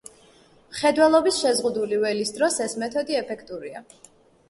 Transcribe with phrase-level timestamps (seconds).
[0.75, 3.89] მხედველობის შეზღუდული ველის დროს ეს მეთოდი ეფექტურია.